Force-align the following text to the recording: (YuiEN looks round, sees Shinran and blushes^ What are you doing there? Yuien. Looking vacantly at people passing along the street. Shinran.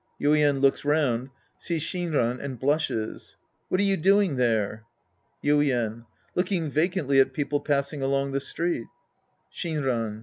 (YuiEN 0.19 0.59
looks 0.61 0.83
round, 0.83 1.29
sees 1.59 1.83
Shinran 1.85 2.39
and 2.39 2.59
blushes^ 2.59 3.35
What 3.69 3.79
are 3.79 3.83
you 3.83 3.95
doing 3.97 4.35
there? 4.35 4.81
Yuien. 5.43 6.07
Looking 6.33 6.71
vacantly 6.71 7.19
at 7.19 7.33
people 7.33 7.59
passing 7.59 8.01
along 8.01 8.31
the 8.31 8.39
street. 8.41 8.87
Shinran. 9.53 10.19